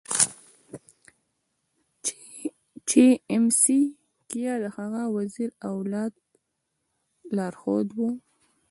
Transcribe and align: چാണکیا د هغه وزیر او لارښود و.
چാണکیا 2.87 4.53
د 4.63 4.65
هغه 4.77 5.01
وزیر 5.15 5.49
او 5.67 5.75
لارښود 7.37 7.87
و. 7.97 7.99